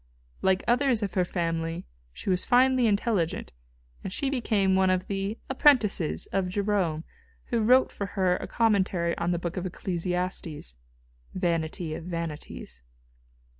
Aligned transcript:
Like 0.41 0.63
others 0.67 1.03
of 1.03 1.13
her 1.13 1.23
family 1.23 1.85
she 2.11 2.31
was 2.31 2.43
finely 2.43 2.87
intelligent, 2.87 3.53
and 4.03 4.11
she 4.11 4.31
became 4.31 4.73
one 4.73 4.89
of 4.89 5.05
the 5.05 5.37
"apprentices" 5.47 6.25
of 6.31 6.49
Jerome, 6.49 7.03
who 7.49 7.59
wrote 7.61 7.91
for 7.91 8.07
her 8.17 8.35
a 8.37 8.47
commentary 8.47 9.15
on 9.19 9.29
the 9.29 9.37
book 9.37 9.57
of 9.57 9.65
Ecclesiastes, 9.67 10.75
"Vanity 11.35 11.93
of 11.93 12.05
Vanities." 12.05 12.81